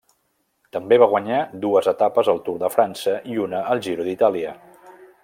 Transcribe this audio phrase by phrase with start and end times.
[0.77, 4.57] També va guanyar dues etapes al Tour de França i una al Giro d'Itàlia.